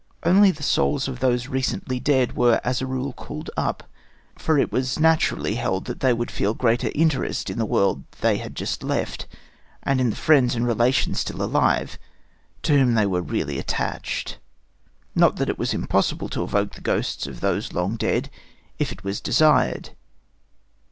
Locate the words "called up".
3.13-3.83